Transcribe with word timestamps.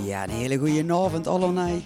Ja, 0.00 0.24
een 0.24 0.30
hele 0.30 0.58
goede 0.58 0.94
avond 0.94 1.26
allemaal. 1.26 1.78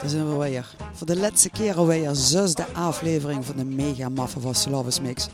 Daar 0.00 0.08
zijn 0.08 0.30
we 0.30 0.44
weer. 0.44 0.74
Voor 0.92 1.06
de 1.06 1.16
laatste 1.16 1.50
keer 1.50 1.76
alweer 1.76 2.14
zesde 2.14 2.66
aflevering 2.72 3.44
van 3.44 3.56
de 3.56 3.64
Mega 3.64 4.08
Maffe 4.08 4.40
van 4.40 4.54
Slavis 4.54 5.00
Mix. 5.00 5.28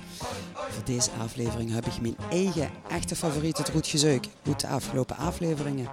Voor 0.54 0.84
deze 0.84 1.10
aflevering 1.22 1.72
heb 1.72 1.86
ik 1.86 2.00
mijn 2.00 2.16
eigen 2.30 2.70
echte 2.88 3.16
favoriet, 3.16 3.58
het 3.58 3.68
Roet 3.68 3.86
Gezeuk. 3.86 4.26
Goed 4.44 4.60
de 4.60 4.66
afgelopen 4.66 5.16
afleveringen. 5.16 5.88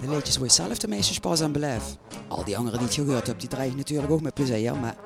De 0.00 0.08
liedjes 0.08 0.36
waar 0.36 0.46
je 0.46 0.52
zelf 0.52 0.78
de 0.78 0.88
meeste 0.88 1.20
pas 1.20 1.40
aan 1.40 1.52
beleef. 1.52 1.96
Al 2.28 2.44
die 2.44 2.56
anderen 2.56 2.78
die 2.78 2.88
het 2.88 2.96
gehoord 2.96 3.26
hebben, 3.26 3.38
die 3.38 3.48
dreigen 3.48 3.76
natuurlijk 3.76 4.10
ook 4.10 4.20
met 4.20 4.34
plezier. 4.34 4.74
Maar 4.74 4.96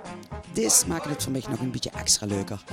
deze 0.52 0.86
maken 0.86 1.10
het 1.10 1.22
voor 1.22 1.32
mij 1.32 1.42
nog 1.50 1.60
een 1.60 1.70
beetje 1.70 1.90
extra 1.90 2.26
leuker. 2.26 2.64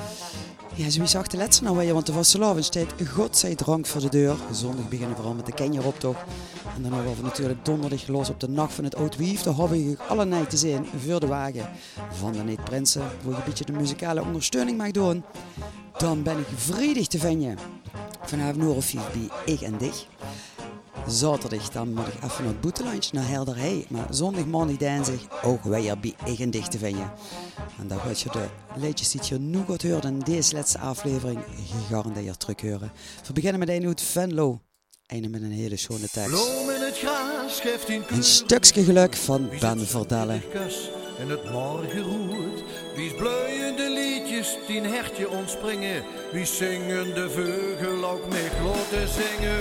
Ja, 0.75 0.89
zo 0.89 1.05
zag 1.05 1.27
de 1.27 1.37
laatste 1.37 1.63
nou 1.63 1.77
weer, 1.77 1.93
want 1.93 2.05
de 2.05 2.13
Vastelavond 2.13 2.65
staat 2.65 3.57
drank 3.57 3.85
voor 3.85 4.01
de 4.01 4.09
deur. 4.09 4.35
Zondag 4.51 4.89
beginnen 4.89 5.17
we 5.17 5.23
al 5.23 5.33
met 5.33 5.45
de 5.45 5.53
Kenjeroptocht. 5.53 6.19
En 6.75 6.81
dan 6.81 6.93
hebben 6.93 7.15
we 7.15 7.21
natuurlijk 7.21 7.65
donderdag 7.65 8.07
los 8.07 8.29
op 8.29 8.39
de 8.39 8.49
nacht 8.49 8.73
van 8.73 8.83
het 8.83 8.95
Oud 8.95 9.15
Wief. 9.15 9.41
Daar 9.41 9.55
hebben 9.55 9.89
we 9.89 9.97
alle 10.07 10.25
night 10.25 10.49
te 10.49 10.57
zien 10.57 10.85
voor 11.05 11.19
de 11.19 11.27
wagen 11.27 11.69
van 12.11 12.31
de 12.31 12.43
Neet 12.43 12.63
Prinsen. 12.63 13.01
Waar 13.01 13.31
je 13.31 13.37
een 13.37 13.43
beetje 13.45 13.65
de 13.65 13.71
muzikale 13.71 14.21
ondersteuning 14.21 14.77
mag 14.77 14.91
doen. 14.91 15.23
Dan 15.97 16.23
ben 16.23 16.37
ik 16.37 16.47
vredig 16.55 17.07
te 17.07 17.19
vinden. 17.19 17.57
Vanavond 18.21 18.57
nog 18.57 18.75
of 18.75 18.93
Ik 19.45 19.61
en 19.61 19.77
Dich. 19.77 20.07
Zaterdag 21.07 21.69
dan 21.69 21.93
moet 21.93 22.07
ik 22.07 22.13
even 22.13 22.43
naar 22.43 22.53
het 22.53 22.61
boetelunch 22.61 23.11
naar 23.11 23.27
Helderhei. 23.27 23.85
Maar 23.89 24.07
zondag, 24.09 24.45
maandag, 24.45 24.77
dinsdag 24.77 25.43
ook 25.43 25.63
weer 25.63 25.99
bij 25.99 26.15
Ik 26.25 26.39
en 26.39 26.49
Dich 26.49 26.67
te 26.67 26.77
vinden. 26.77 27.11
En 27.79 27.87
dan 27.87 27.99
gaat 27.99 28.19
je 28.21 28.29
de 28.31 28.45
liedjes 28.75 29.11
die 29.11 29.21
je 29.23 29.39
nu 29.39 29.63
gaat 29.67 29.83
horen 29.83 30.13
in 30.13 30.19
deze 30.19 30.55
laatste 30.55 30.79
aflevering 30.79 31.39
gegarandeerd 31.65 32.39
terug 32.39 32.61
horen. 32.61 32.91
We 33.27 33.33
beginnen 33.33 33.59
met 33.59 33.69
een 33.69 33.85
uit 33.85 34.01
Venlo. 34.01 34.59
Einde 35.05 35.29
met 35.29 35.41
een 35.41 35.51
hele 35.51 35.77
schone 35.77 36.09
tekst. 36.09 36.64
Een 38.09 38.23
stukje 38.23 38.83
geluk 38.83 39.15
van 39.15 39.49
Ben 39.59 39.87
Verdellen. 39.87 40.43
En 41.19 41.29
het 41.29 41.51
morgen 41.51 42.01
roert. 42.01 42.63
Wie 42.95 43.13
bloeiende 43.13 43.89
liedjes, 43.89 44.57
tien 44.67 44.85
hertje 44.85 45.29
ontspringen. 45.29 46.03
Wie 46.31 46.45
zingen 46.45 47.13
de 47.13 47.29
vogel 47.29 48.09
ook 48.09 48.27
mee 48.29 48.49
te 48.89 49.03
zingen. 49.07 49.59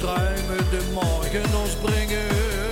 Druimen 0.00 0.70
de 0.70 0.80
morgen 0.92 1.60
ons 1.62 1.76
brengen. 1.82 2.63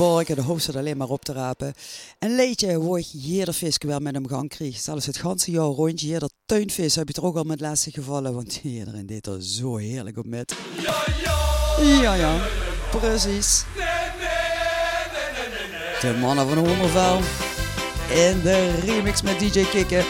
Verborgen, 0.00 0.36
de 0.36 0.42
hoofd 0.42 0.76
alleen 0.76 0.96
maar 0.96 1.08
op 1.08 1.24
te 1.24 1.32
rapen. 1.32 1.74
Een 2.18 2.34
leedje 2.34 2.74
hoe 2.74 2.98
ik 2.98 3.06
hier 3.06 3.44
de 3.44 3.52
vis 3.52 3.76
wel 3.78 3.98
met 3.98 4.14
hem 4.14 4.28
gang 4.28 4.48
kreeg. 4.48 4.76
Zelfs 4.76 5.06
het 5.06 5.16
ganse 5.16 5.50
jaar 5.50 5.64
rondje 5.64 6.06
hier, 6.06 6.18
dat 6.18 6.32
tuinvis 6.46 6.94
heb 6.94 7.08
je 7.08 7.14
er 7.14 7.24
ook 7.24 7.36
al 7.36 7.44
met 7.44 7.60
laatste 7.60 7.90
gevallen, 7.90 8.34
want 8.34 8.60
iedereen 8.64 9.06
deed 9.06 9.26
er 9.26 9.42
zo 9.42 9.76
heerlijk 9.76 10.18
op 10.18 10.26
met. 10.26 10.54
Ja, 10.82 10.94
ja, 11.24 11.92
ja, 11.92 12.14
ja 12.14 12.40
precies. 12.90 13.64
De 16.00 16.16
mannen 16.20 16.48
van 16.48 16.58
Hondervel 16.58 17.20
in 18.08 18.40
de 18.42 18.70
remix 18.84 19.22
met 19.22 19.38
DJ 19.38 19.64
Kikken. 19.64 20.04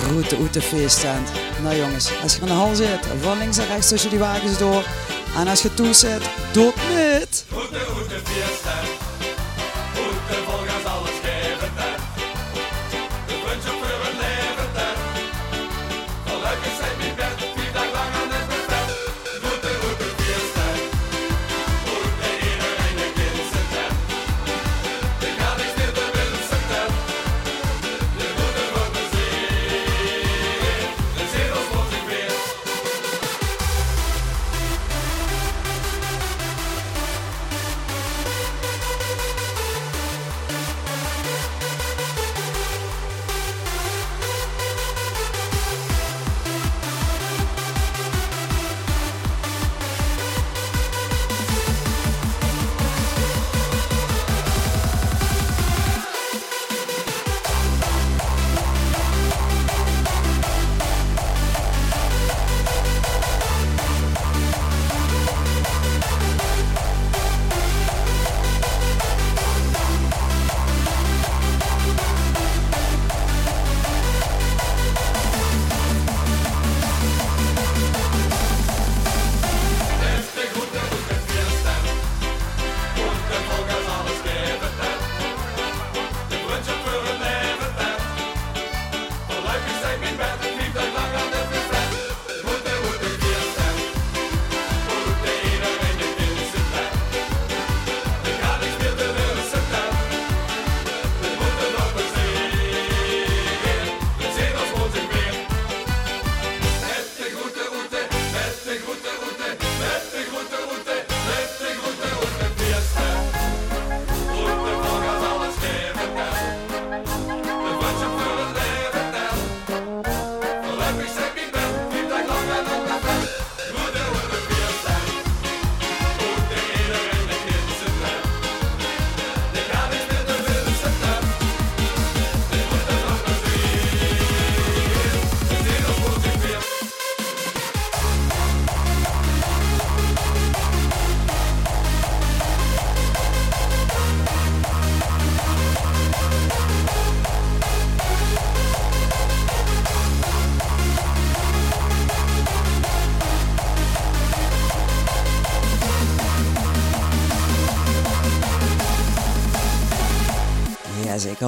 Groete 0.00 0.36
uit 0.36 0.54
de 0.54 0.62
feeststand. 0.62 1.30
Nou 1.62 1.76
jongens, 1.76 2.10
als 2.22 2.34
je 2.34 2.40
aan 2.40 2.46
de 2.46 2.52
hal 2.52 2.74
zit, 2.74 3.06
van 3.20 3.38
links 3.38 3.58
en 3.58 3.66
rechts 3.66 3.88
tussen 3.88 4.10
die 4.10 4.18
wagens 4.18 4.58
door. 4.58 4.86
En 5.36 5.48
als 5.48 5.62
je 5.62 5.74
toe 5.74 5.92
zit, 5.92 6.22
doe 6.52 6.72
het 6.74 7.44
niet. 7.44 7.44
zeker, 7.52 9.01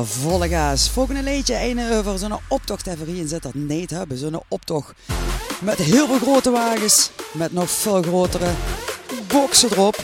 volle 0.06 0.48
gas. 0.48 0.90
Volgende 0.90 1.22
liedje, 1.22 1.60
een 1.60 1.92
over 1.92 2.18
zo'n 2.18 2.38
optocht 2.48 2.86
even 2.86 3.06
hier 3.06 3.26
zit 3.26 3.42
dat 3.42 3.54
niet 3.54 3.90
hebben. 3.90 4.18
Zo'n 4.18 4.42
optocht 4.48 4.92
met 5.60 5.78
heel 5.78 6.06
veel 6.06 6.18
grote 6.18 6.50
wagens, 6.50 7.10
met 7.32 7.52
nog 7.52 7.70
veel 7.70 8.02
grotere 8.02 8.50
boksen 9.26 9.72
erop. 9.72 9.96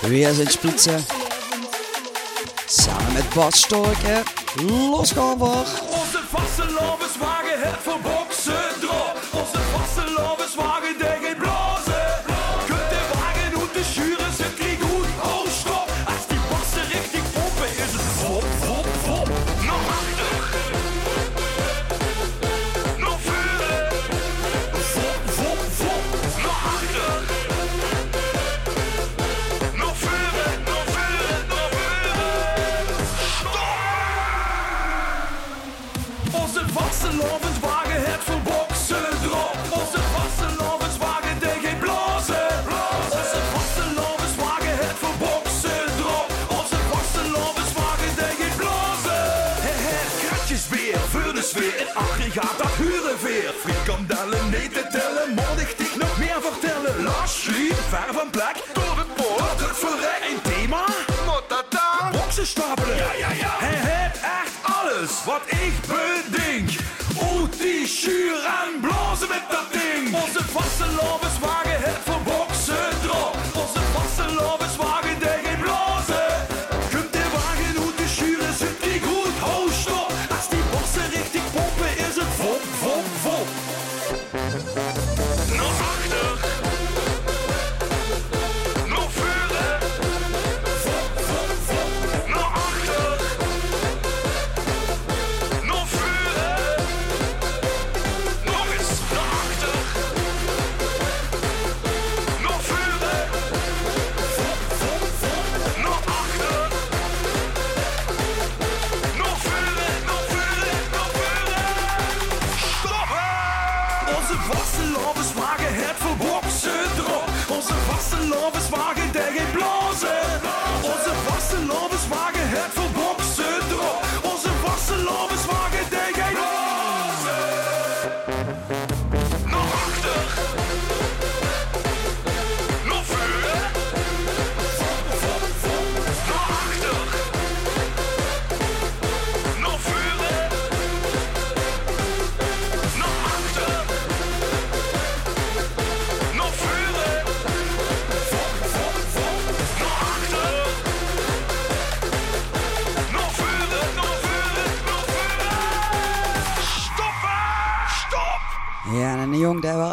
Weer 0.00 0.32
zijn 0.32 0.50
splitsen. 0.50 1.04
Samen 2.66 3.12
met 3.12 3.34
Bart 3.34 3.56
Storken. 3.56 4.22
Los 4.66 5.12
gaan 5.12 5.38
we. 5.38 5.44
Onze 5.44 6.20
vaste 6.30 6.72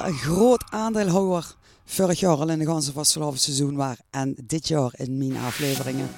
een 0.10 0.18
groot 0.18 0.64
aandeelhouder 0.70 1.56
vorig 1.86 2.20
jaar 2.20 2.38
al 2.38 2.50
in 2.50 2.60
de 2.60 2.66
ganse 2.66 2.92
vastelavond 2.92 3.42
seizoen 3.42 3.76
was. 3.76 3.96
En 4.10 4.36
dit 4.44 4.68
jaar 4.68 4.92
in 4.96 5.18
mijn 5.18 5.38
afleveringen. 5.46 6.10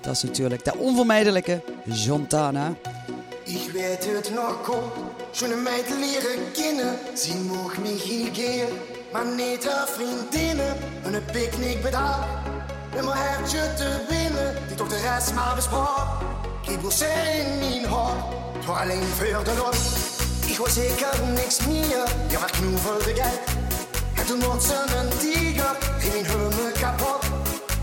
Dat 0.00 0.14
is 0.14 0.22
natuurlijk 0.22 0.64
de 0.64 0.76
onvermijdelijke 0.76 1.62
Jontana. 1.84 2.76
Ich 3.44 3.72
werd 3.72 4.04
het 4.04 4.30
nog 4.34 4.58
goed, 4.64 5.50
een 5.50 5.62
meid 5.62 5.88
leren 5.88 6.52
kennen. 6.52 6.98
Sie 7.14 7.34
mocht 7.34 7.76
heel 7.76 8.28
gern, 8.32 8.72
maar 9.12 9.26
niet 9.26 9.68
haar 9.68 9.88
vriendinnen. 9.88 10.76
Een 11.04 11.24
picknick 11.32 11.82
bedacht, 11.82 12.28
om 12.98 13.04
mijn 13.04 13.18
hertje 13.18 13.74
te 13.76 14.04
winnen. 14.08 14.54
Die 14.66 14.76
toch 14.76 14.88
de 14.88 15.00
rest 15.00 15.34
maar 15.34 15.54
besprak. 15.54 16.22
Ik 16.62 16.80
wil 16.80 16.90
in 16.90 17.58
mijn 17.58 17.84
hart, 17.84 18.68
alleen 18.68 19.02
voor 19.02 19.44
de 19.44 19.54
lol. 19.56 20.13
Ik 20.54 20.60
was 20.60 20.72
zeker 20.74 21.22
niks 21.34 21.66
meer, 21.66 22.04
ja 22.28 22.38
maar 22.38 22.50
knoevelde 22.50 23.14
geld. 23.14 23.40
En 24.14 24.26
toen 24.26 24.40
wordt 24.40 24.62
ze 24.62 24.84
een 24.96 25.18
tiger, 25.18 25.76
ging 25.98 26.12
mijn 26.12 26.24
helemaal 26.24 26.72
kapot. 26.80 27.24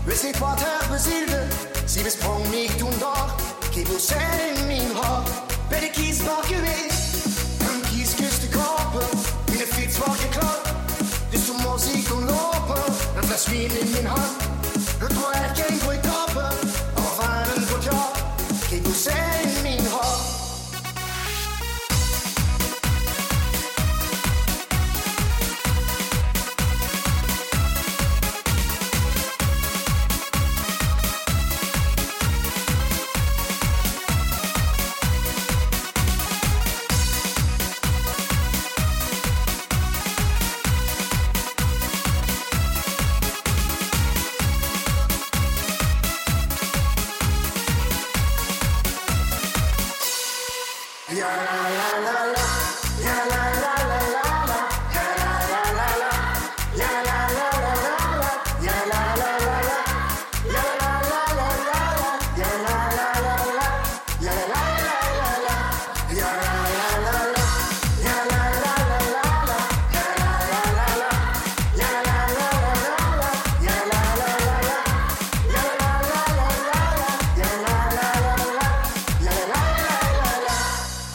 Wist 0.04 0.22
niet 0.22 0.38
wat 0.38 0.60
haar 0.62 0.86
bezielde, 0.90 1.46
sie 1.84 2.02
besprong 2.02 2.48
mich 2.48 2.76
toen 2.76 2.92
daar. 2.98 3.34
Ik 3.74 3.86
wil 3.86 3.96
in 4.56 4.66
mijn 4.66 4.92
hart, 4.94 5.28
bij 5.68 5.80
de 5.80 5.90
kiesbak 5.90 6.44
geweest. 6.44 7.26
Een 7.58 7.80
kieskus 7.90 8.38
te 8.38 8.48
kopen, 8.48 9.18
mijn 9.46 9.66
fiets 9.66 9.98
was 9.98 10.16
geklapt. 10.16 10.68
Dus 11.30 11.46
toen 11.46 11.56
moest 11.56 11.94
ik 11.94 12.04
kon 12.04 12.24
lopen, 12.24 12.82
een 13.16 13.24
fles 13.24 13.46
wien 13.46 13.80
in 13.80 13.90
mijn 13.90 14.06
hand. 14.06 14.42
Het 14.98 15.12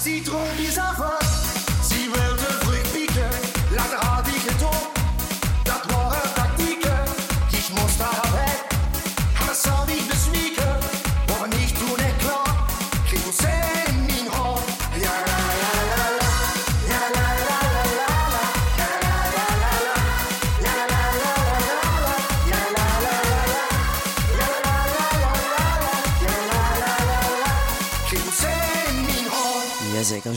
sie 0.07 0.21
trop 0.21 0.55
bizarre. 0.57 1.26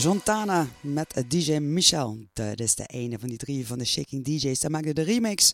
Zontana 0.01 0.67
met 0.79 1.13
eh, 1.13 1.23
DJ 1.27 1.57
Michel. 1.57 2.17
Dat 2.33 2.59
is 2.59 2.75
de 2.75 2.85
ene 2.85 3.19
van 3.19 3.29
die 3.29 3.37
drie 3.37 3.67
van 3.67 3.77
de 3.77 3.85
Shaking 3.85 4.25
DJ's. 4.25 4.59
Daar 4.59 4.71
maakte 4.71 4.93
de 4.93 5.01
remix. 5.01 5.53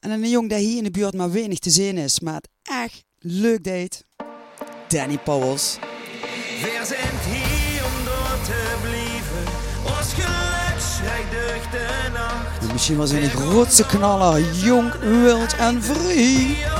En 0.00 0.10
een 0.10 0.28
jong 0.28 0.48
die 0.48 0.58
hier 0.58 0.76
in 0.76 0.84
de 0.84 0.90
buurt 0.90 1.14
maar 1.14 1.32
weinig 1.32 1.58
te 1.58 1.70
zien 1.70 1.96
is, 1.96 2.20
maar 2.20 2.34
het 2.34 2.48
echt 2.62 3.04
leuk 3.18 3.64
deed. 3.64 4.04
Danny 4.88 5.18
Powels. 5.18 5.78
We 6.60 6.82
zijn 6.86 7.34
hier 7.34 7.84
om 7.84 8.04
door 8.04 8.38
te 8.44 8.76
blijven. 8.82 9.52
Ons 9.98 10.12
geluk 10.12 11.70
de 11.70 12.10
nacht. 12.12 12.60
En 12.60 12.72
misschien 12.72 12.96
was 12.96 13.10
hij 13.10 13.22
een 13.22 13.30
grootste 13.30 13.86
knaller. 13.86 14.54
Jong, 14.54 14.92
wild 15.00 15.56
en 15.56 15.82
vrij. 15.82 16.77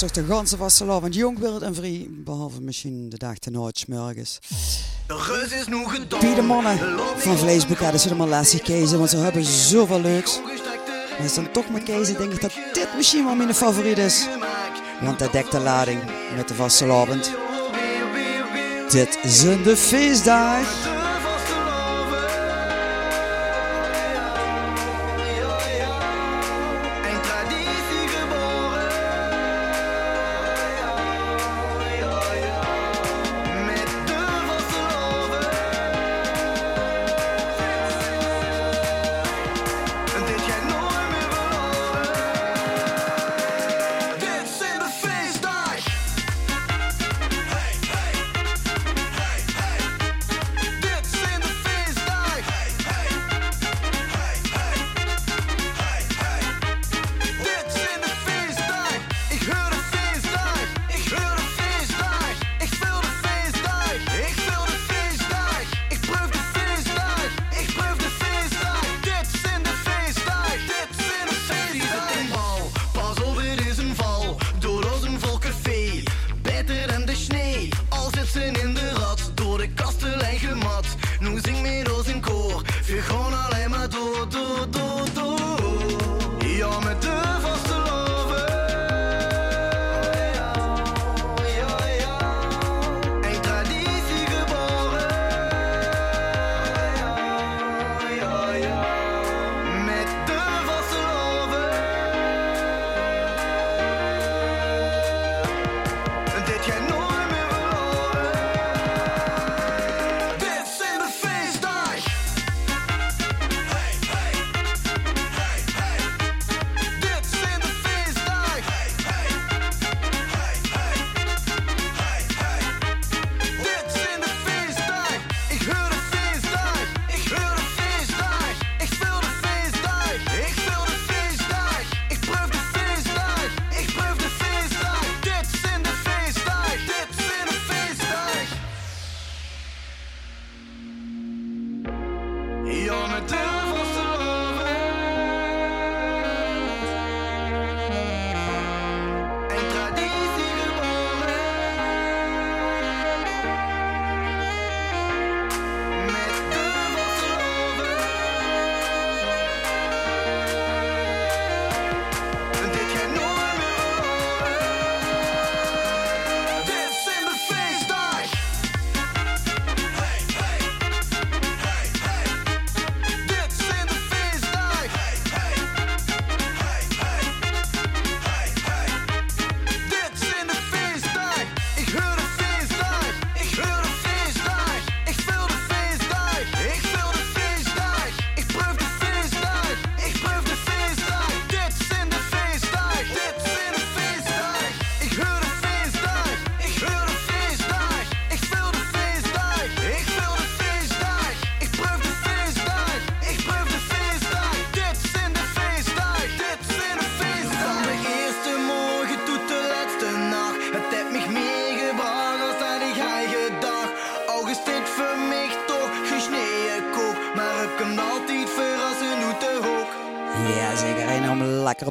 rustig 0.00 0.24
de 0.24 0.32
ganse 0.32 0.56
want 1.00 1.14
jong 1.14 1.38
en 1.62 1.74
vrij. 1.74 2.06
Behalve 2.10 2.60
misschien 2.60 3.08
de 3.08 3.18
dag 3.18 3.38
ten 3.38 3.60
ooit 3.60 3.78
smorgens. 3.78 4.38
Die 6.20 6.34
de 6.34 6.42
mannen 6.42 6.78
van 7.16 7.36
dat 7.38 8.00
zullen 8.00 8.02
helemaal 8.02 8.28
lastig 8.28 8.62
kezen, 8.62 8.98
want 8.98 9.10
ze 9.10 9.16
hebben 9.16 9.44
zoveel 9.44 10.00
leuks. 10.00 10.40
Maar 11.10 11.22
als 11.22 11.34
dan 11.34 11.50
toch 11.50 11.70
maar 11.70 11.82
kezen, 11.82 12.16
denk 12.16 12.32
ik 12.32 12.40
dat 12.40 12.52
dit 12.72 12.88
misschien 12.96 13.24
wel 13.24 13.34
mijn 13.34 13.54
favoriet 13.54 13.98
is. 13.98 14.26
Want 15.00 15.18
dat 15.18 15.32
dekt 15.32 15.52
de 15.52 15.60
lading 15.60 16.00
met 16.36 16.48
de 16.48 16.54
vastelavond. 16.54 17.30
Dit 18.90 19.18
zijn 19.24 19.62
de 19.62 19.76
feestdag. 19.76 20.85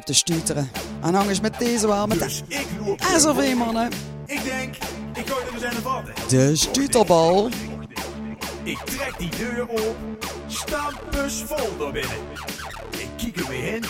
Lekker 0.06 0.32
op 0.32 0.34
de 0.36 0.42
stuteren. 0.42 0.70
En 1.02 1.14
hang 1.14 1.28
eens 1.28 1.40
met 1.40 1.58
deze 1.58 1.86
wel 1.86 2.06
met 2.06 2.18
Dus 2.18 2.42
de 3.22 3.54
mannen. 3.56 3.90
Ik 4.26 4.44
denk, 4.44 4.74
ik 5.14 5.26
gooi 5.26 5.44
er 5.46 5.54
eens 5.54 5.64
aan 5.64 6.28
de 6.28 6.56
stuterbal. 6.56 7.48
Ik 8.62 8.78
trek 8.78 9.18
die 9.18 9.30
deur 9.30 9.66
op, 9.66 9.96
stampus 10.46 11.42
vol 11.46 11.76
door 11.78 11.92
binnen. 11.92 12.18
Ik 12.90 13.08
kijk 13.16 13.36
er 13.36 13.48
weer 13.48 13.74
in, 13.74 13.84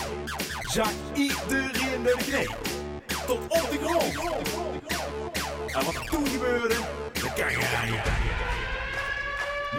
zag 0.71 0.91
iedereen 1.13 2.03
bij 2.03 2.13
de 2.17 2.23
knie. 2.29 2.49
Tot 3.25 3.39
op 3.47 3.69
de 3.71 3.77
grond. 3.83 4.15
En 5.67 5.85
wat 5.85 5.95
er 5.95 6.09
toen 6.09 6.27
gebeurde, 6.27 6.75
dat 7.13 7.33
kan 7.33 7.51
je. 7.51 7.99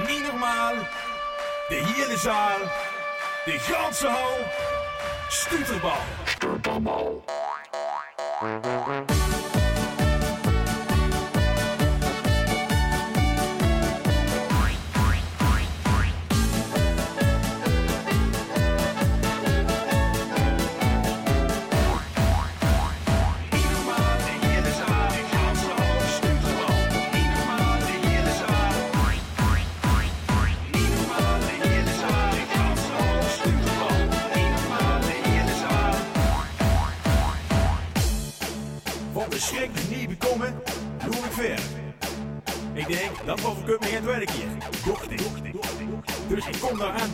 Niet 0.09 0.23
normaal, 0.31 0.75
de 1.69 1.93
hele 1.95 2.19
zaal, 2.19 2.59
de 3.45 3.59
ganse 3.59 4.07
hal, 4.07 4.37
stuterbal. 6.39 7.25
Niet 8.43 9.48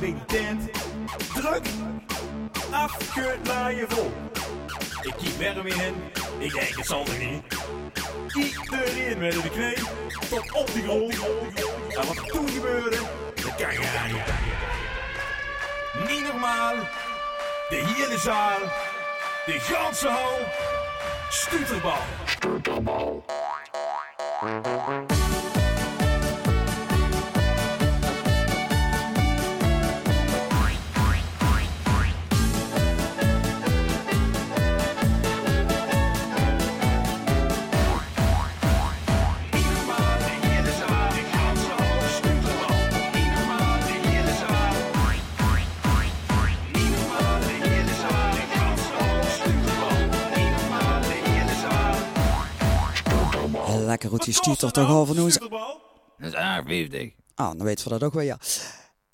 aan 0.05 0.11
die 0.11 0.25
tent. 0.25 0.71
Druk, 1.35 1.67
afgelaaien 2.71 3.91
vol. 3.91 4.13
Ik 5.03 5.15
kiep 5.17 5.39
weer 5.39 5.85
in. 5.85 5.95
Ik 6.39 6.53
denk, 6.53 6.77
het 6.77 6.87
zal 6.87 7.07
er 7.07 7.19
niet. 7.19 7.43
Iedereen 8.35 9.23
in 9.23 9.41
de 9.41 9.51
knie. 9.51 9.87
Tot 10.29 10.53
op 10.53 10.67
de 10.67 10.83
grond. 10.83 11.15
En 11.89 12.07
wat 12.07 12.29
toen 12.29 12.49
gebeurde, 12.49 12.99
dat 13.35 13.55
kan 13.55 13.73
je 13.73 13.81
rijden. 13.81 14.23
Niet 16.09 16.23
normaal. 16.23 16.75
De 17.69 17.95
hele 17.97 18.19
zaal. 18.19 18.59
De 19.47 19.59
ganse 19.61 20.09
hal. 20.09 20.39
Stuterbal. 21.31 23.25
Niet 24.41 25.44
Lekker 53.85 54.09
hoe 54.11 54.19
die 54.19 54.35
stuter 54.35 54.71
toch 54.71 54.91
over 54.91 55.23
ons. 55.23 55.33
Stuterbal. 55.33 55.81
Dat 56.19 56.29
is 56.29 56.39
erg 56.39 56.67
vijftig. 56.67 57.13
Ah, 57.35 57.49
dan 57.57 57.63
weten 57.63 57.85
we 57.85 57.91
dat 57.91 58.03
ook 58.03 58.15
wel, 58.15 58.23
ja. 58.23 58.39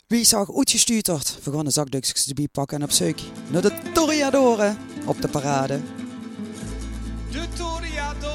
Wie 0.07 0.25
zag 0.25 0.49
Oetje 0.49 0.79
stutert? 0.79 1.39
We 1.43 1.53
gaan 1.53 1.65
de 1.65 1.71
zakdoekjes 1.71 2.27
erbij 2.27 2.49
pakken 2.53 2.77
en 2.77 2.85
op 2.85 2.91
zoek 2.91 3.19
naar 3.49 3.63
de 3.63 3.73
Toriadoren 3.93 4.79
op 5.07 5.23
de 5.23 5.29
parade. 5.29 5.81
De 7.31 7.45
Toriador. 7.57 8.31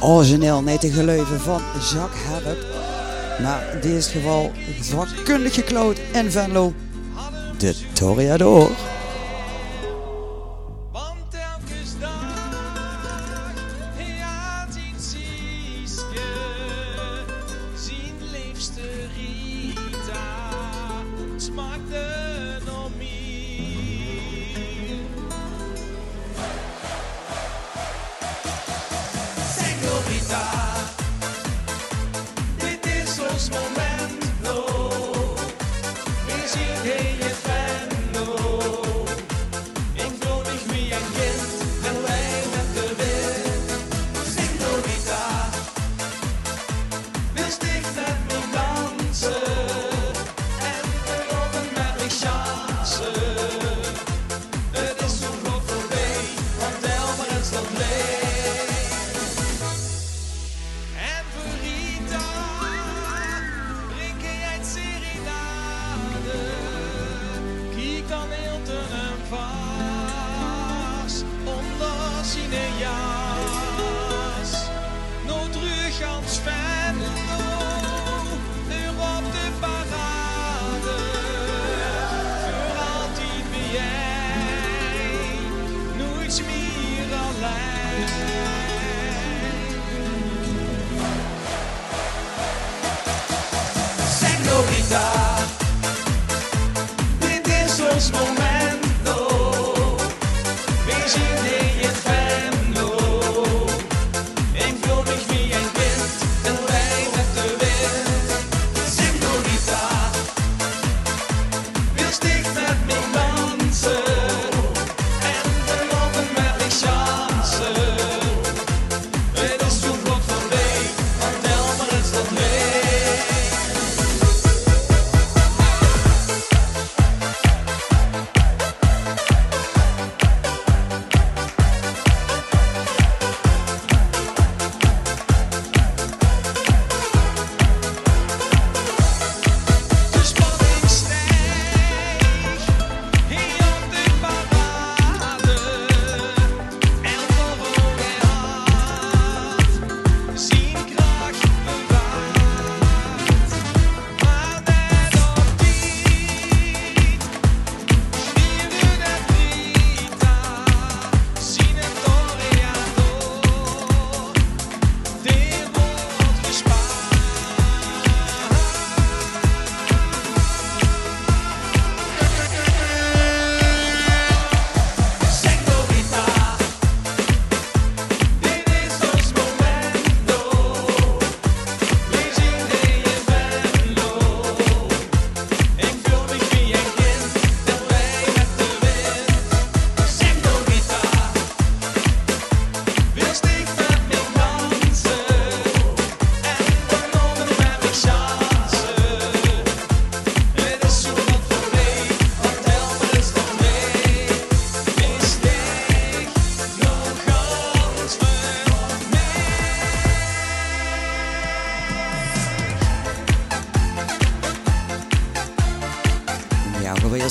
Origineel 0.00 0.62
net 0.62 0.80
de 0.80 0.90
geleuven 0.90 1.40
van 1.40 1.62
Jacques 1.92 2.22
Herp. 2.22 2.80
Maar 3.42 3.74
in 3.74 3.80
dit 3.80 4.04
geval 4.04 4.52
vakkundig 4.80 5.54
gekloot 5.54 5.98
in 6.12 6.30
Venlo. 6.30 6.72
De 7.58 7.76
Toriador. 7.92 8.91
Hem 69.32 69.61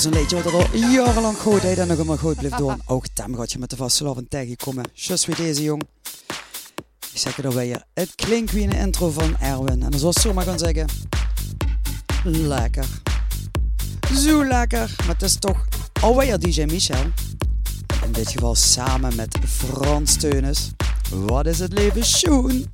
zo'n 0.02 0.12
liedje 0.12 0.42
wat 0.42 0.44
er 0.44 0.52
al 0.52 0.76
jarenlang 0.76 1.38
goed 1.38 1.62
deed 1.62 1.78
en 1.78 1.86
nog 1.86 2.04
maar 2.04 2.18
goed 2.18 2.36
blijft 2.36 2.56
doen. 2.56 2.80
Ook 2.86 3.06
Tem 3.06 3.44
je 3.46 3.58
met 3.58 3.70
de 3.70 3.76
vaste 3.76 4.04
love 4.04 4.28
tegenkomen. 4.28 4.84
Just 4.92 5.24
wie 5.24 5.36
deze 5.36 5.62
jong. 5.62 5.82
Ik 7.12 7.18
zeg 7.18 7.36
het 7.36 7.46
alweer. 7.46 7.84
Het 7.94 8.14
klinkt 8.14 8.52
wie 8.52 8.62
een 8.62 8.72
intro 8.72 9.10
van 9.10 9.36
Erwin. 9.38 9.82
En 9.82 9.98
zoals 9.98 10.20
zomaar 10.20 10.44
gaan 10.44 10.58
zeggen. 10.58 10.86
Lekker. 12.24 12.84
Zo 14.14 14.46
lekker. 14.46 14.94
Maar 14.98 15.14
het 15.14 15.22
is 15.22 15.38
toch 15.38 15.66
alweer 16.00 16.38
DJ 16.38 16.64
Michel. 16.64 17.04
In 18.04 18.12
dit 18.12 18.30
geval 18.30 18.54
samen 18.54 19.16
met 19.16 19.38
Frans 19.46 20.16
Teunis. 20.16 20.70
Wat 21.10 21.46
is 21.46 21.58
het 21.58 21.72
leven, 21.72 22.04
Sjoen? 22.04 22.68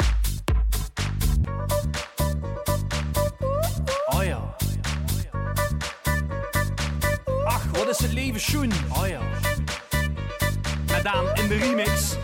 Wat 7.88 8.01
is 8.01 8.07
het 8.07 8.14
leven 8.14 8.40
schoen. 8.40 8.72
Oh 8.88 9.09
ja. 9.09 9.20
Met 10.87 11.03
dan 11.03 11.35
in 11.35 11.48
de 11.48 11.57
remix. 11.57 12.16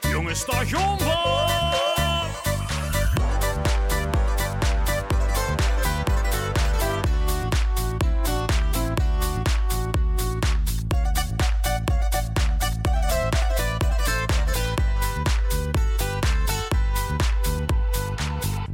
Jonge 0.00 0.34
station 0.34 0.98
van. 0.98 1.50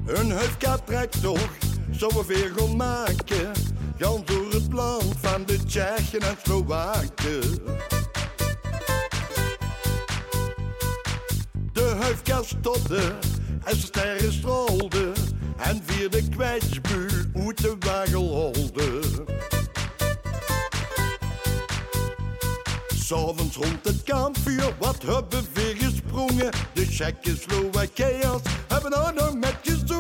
Een 0.07 0.31
huifkaart 0.31 0.87
trekt 0.87 1.23
toch, 1.23 1.51
zou 1.91 2.13
we 2.15 2.25
weer 2.27 2.53
gaan 2.57 2.77
maken. 2.77 3.53
Gaan 3.99 4.23
door 4.25 4.51
het 4.51 4.73
land 4.73 5.15
van 5.21 5.45
de 5.47 5.65
Tsjechen 5.65 6.21
en 6.21 6.37
Slowaken. 6.43 7.41
De 11.73 11.97
huifkaart 12.01 12.47
stopte 12.47 13.13
en 13.65 13.77
sterren 13.77 14.33
strolden. 14.33 15.13
En 15.57 15.83
via 15.85 16.09
de 16.09 16.29
kwijtsbuur 16.29 17.31
uit 17.35 17.63
de 17.63 17.77
wagel 17.79 18.29
holde. 18.29 19.01
S'avonds 22.95 23.57
rond 23.57 23.85
het 23.85 24.03
kampvuur, 24.03 24.75
wat 24.79 25.03
hebben 25.03 25.45
we 25.53 25.75
gesprongen? 25.79 26.51
De 26.73 26.87
Tsjechoslowakijers 26.87 28.43
hebben 28.69 28.93
er 28.93 29.15
nog 29.15 29.35
met 29.35 29.57
gezongen. 29.63 29.98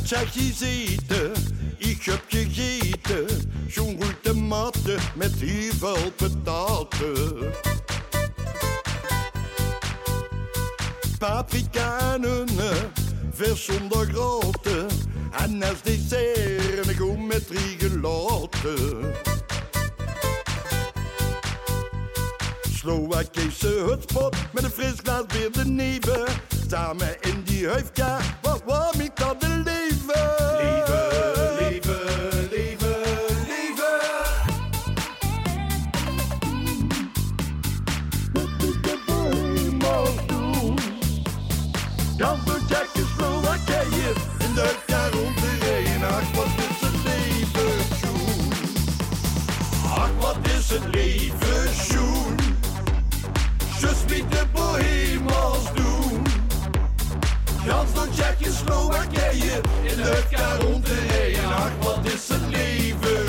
Het 0.00 0.08
heb 2.04 2.22
gegeten. 2.28 3.26
Zo'n 3.68 3.98
goede 4.02 4.40
matten 4.40 4.98
met 5.14 5.32
heel 5.34 5.72
veel 5.72 6.10
pataten. 6.16 7.52
Paprika 11.18 12.14
en 12.14 12.24
une, 12.24 12.72
vers 13.32 13.64
zonder 13.64 14.06
grote. 14.06 14.86
En 15.38 15.62
als 15.62 15.82
dessert 15.82 16.88
een 16.88 16.96
goe 16.96 17.16
met 17.16 17.46
drie 17.46 17.78
gelaten. 17.78 19.14
Slowakische 22.72 23.84
hutspot 23.86 24.36
met 24.52 24.64
een 24.64 24.70
fris 24.70 24.94
glas 25.02 25.24
weer 25.28 25.52
de 25.52 25.64
neven. 25.64 26.24
Samen 26.68 27.20
in 27.20 27.42
die 27.44 27.68
huifka, 27.68 28.18
wat 28.42 28.62
warm 28.66 29.00
ik 29.00 29.16
dat 29.16 29.40
de 29.40 29.79
Tsjechoslowakije 59.30 59.60
in 59.82 59.98
het 59.98 60.62
rond 60.62 60.86
de 60.86 61.06
regen. 61.08 61.44
Ach, 61.44 61.72
wat 61.82 62.04
is 62.04 62.28
het 62.28 62.40
leven, 62.50 63.28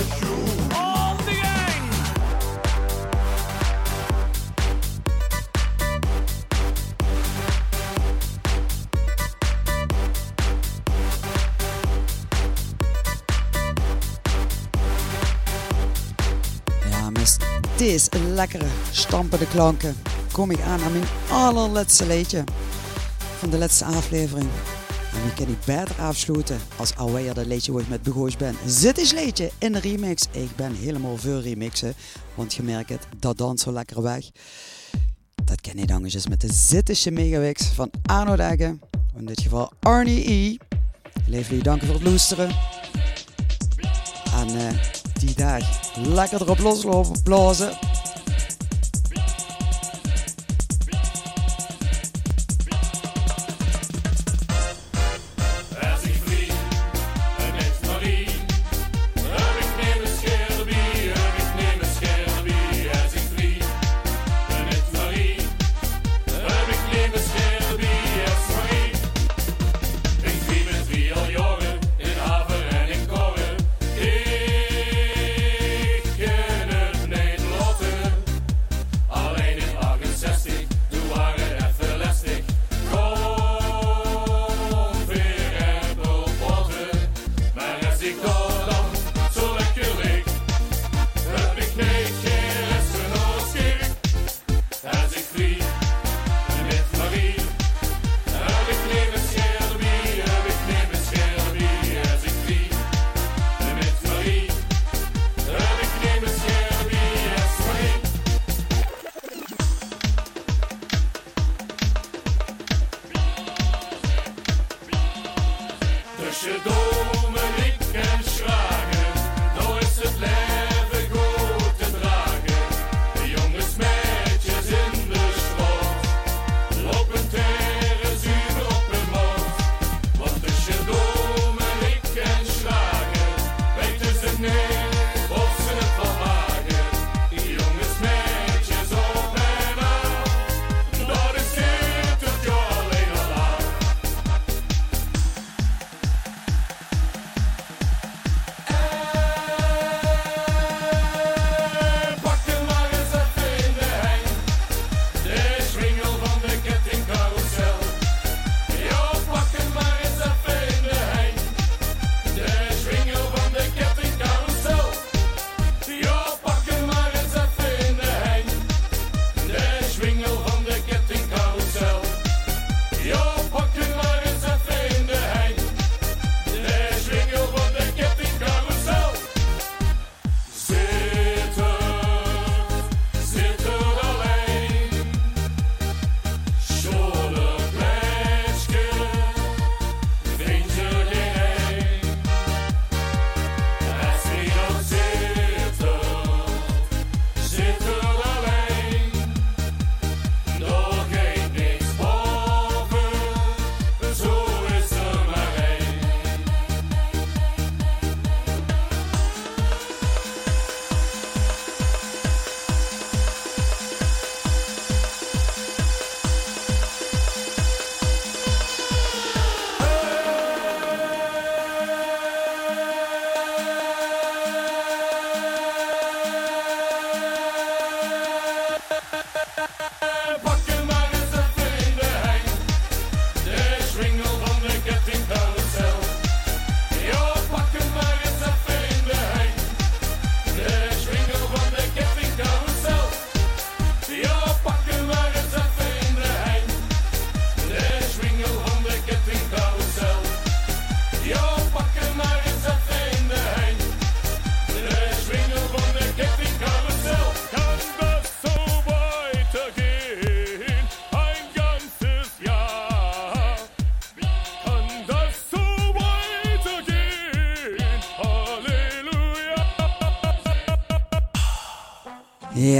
met 17.12 17.38
deze 17.78 18.10
lekkere 18.34 18.66
stampende 18.92 19.48
klanken 19.48 19.96
kom 20.32 20.52
ik 20.52 20.62
aan 20.62 20.82
aan 20.82 20.92
mijn 20.92 21.04
allerlaatste 21.32 22.08
liedje 22.08 22.44
van 23.40 23.50
de 23.50 23.58
laatste 23.58 23.86
aflevering. 23.86 24.50
En 25.24 25.34
kan 25.34 25.48
ik 25.48 25.66
beter 25.66 26.02
afsluiten 26.02 26.60
als 26.76 26.96
alweer 26.96 27.34
dat 27.34 27.46
liedje 27.46 27.72
waar 27.72 27.82
ik 27.82 27.90
met 27.90 28.02
begoos 28.02 28.38
ben. 28.38 28.56
Zit 28.66 28.98
is 28.98 29.12
liedje 29.12 29.52
in 29.58 29.72
de 29.72 29.80
remix. 29.80 30.26
Ik 30.32 30.56
ben 30.56 30.76
helemaal 30.76 31.18
voor 31.18 31.42
remixen, 31.42 31.94
want 32.36 32.54
je 32.54 32.64
merkt 32.64 32.90
het, 32.90 33.08
dat 33.20 33.38
danst 33.38 33.64
zo 33.64 33.72
lekker 33.72 34.02
weg. 34.02 34.30
Dat 35.46 35.62
ken 35.62 35.78
je 35.78 35.86
dan 35.86 36.04
eens 36.04 36.28
met 36.28 36.42
de 36.42 36.54
Zittische 36.54 37.12
Megawix 37.12 37.66
van 37.66 37.92
Arno 38.06 38.36
Degge. 38.36 38.78
In 39.18 39.26
dit 39.26 39.42
geval 39.42 39.72
Arnie 39.80 40.30
E. 40.30 40.58
Leef 41.26 41.48
jullie 41.50 41.64
danken 41.64 41.88
voor 41.88 41.96
het 41.96 42.06
luisteren. 42.06 42.50
En 44.34 44.48
eh, 44.48 44.74
die 45.20 45.36
dag 45.36 45.96
lekker 45.96 46.42
erop 46.42 46.60
loslopen, 46.60 47.24
blazen. 47.24 47.78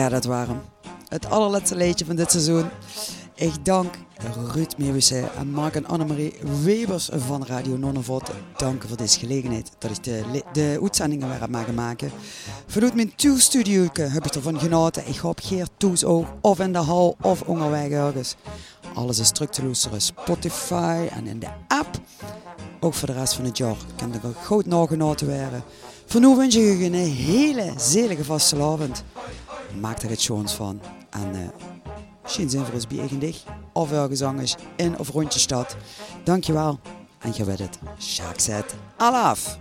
Ja, 0.02 0.10
dat 0.10 0.26
waren 0.26 0.62
het 1.08 1.30
allerlaatste 1.30 1.76
liedje 1.76 2.06
van 2.06 2.16
dit 2.16 2.32
seizoen. 2.32 2.70
Ik 3.36 3.66
dank 3.66 3.96
Ruud 4.54 4.78
Meeuwissen 4.78 5.34
en 5.36 5.50
Mark 5.50 5.76
en 5.76 5.86
Annemarie 5.86 6.34
Webers 6.64 7.10
van 7.14 7.46
Radio 7.46 7.78
Nonnenvot. 7.78 8.32
Dank 8.58 8.84
voor 8.88 8.98
deze 8.98 9.20
gelegenheid 9.20 9.72
dat 9.78 9.92
ik 9.92 10.04
de, 10.04 10.44
de 10.54 10.80
uitzendingen 10.82 11.30
weer 11.30 11.40
heb 11.40 11.50
mogen 11.50 11.74
maken. 11.74 12.12
Vanuit 12.68 12.96
mijn 12.96 13.14
studio 13.38 13.88
heb 13.94 14.26
ik 14.26 14.36
ervan 14.36 14.60
genoten. 14.60 15.08
Ik 15.08 15.18
hoop 15.18 15.40
Geert 15.44 15.72
Toes 15.78 16.04
ook, 16.04 16.26
of 16.42 16.60
in 16.60 16.74
de 16.74 16.80
hal 16.80 17.16
of 17.22 17.42
onderweg 17.42 17.90
ergens. 17.90 18.36
Alles 18.94 19.20
is 19.20 19.32
terug 19.32 19.50
te. 19.50 19.72
Spotify 19.98 21.08
en 21.12 21.28
in 21.28 21.40
de 21.40 21.50
app. 21.68 22.00
Ook 22.80 22.94
voor 22.94 23.08
de 23.08 23.14
rest 23.14 23.34
van 23.34 23.46
het 23.46 23.58
jaar 23.58 23.76
kan 23.96 24.14
er 24.14 24.20
goed 24.44 24.66
nagenoten 24.66 25.28
worden. 25.28 25.64
Voor 26.12 26.22
nu 26.22 26.36
wens 26.36 26.56
ik 26.56 26.62
u 26.62 26.86
een 26.86 26.94
hele 26.94 27.74
zelige 27.78 28.24
vastelavond. 28.24 29.04
Maak 29.80 30.02
er 30.02 30.10
het 30.10 30.22
schoons 30.22 30.54
van. 30.54 30.82
En 31.10 31.36
eh 31.36 31.50
misschien 32.22 32.50
zijn 32.50 32.66
voor 32.66 32.74
ons 32.74 32.88
bij. 32.88 33.36
Of 33.74 33.92
ergens 33.92 34.56
in 34.76 35.00
of 35.00 35.10
rond 35.10 35.34
je 35.34 35.40
stad. 35.40 35.76
Dankjewel. 36.24 36.80
En 37.20 37.32
je 37.36 37.44
weet 37.44 37.60
het. 37.60 37.80
Sjaak 38.00 38.40
zet. 38.40 38.76
Alaf. 38.98 39.60